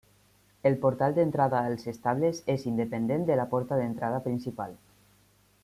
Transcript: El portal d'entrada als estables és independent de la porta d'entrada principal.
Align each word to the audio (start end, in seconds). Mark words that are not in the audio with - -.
El 0.69 0.77
portal 0.85 1.13
d'entrada 1.17 1.59
als 1.73 1.85
estables 1.91 2.41
és 2.55 2.65
independent 2.71 3.29
de 3.29 3.37
la 3.41 3.47
porta 3.55 3.79
d'entrada 3.83 4.23
principal. 4.31 4.75